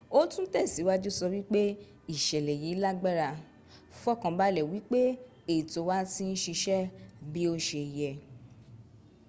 ó 0.17 0.19
tún 0.31 0.45
tẹ̀síwájú 0.53 1.09
sọ 1.17 1.25
wípé 1.33 1.61
ìṣẹ̀lẹ̀ 2.13 2.57
yìí 2.63 2.79
lágbára. 2.83 3.29
fọkànbalẹ̀ 4.01 4.67
wípé 4.71 5.01
ètò 5.53 5.79
wa 5.87 5.97
ti 6.11 6.23
ń 6.31 6.35
síṣẹ́ 6.43 6.89
bí 7.31 7.41
ó 7.51 7.53
se 7.67 7.81
y. 7.97 7.99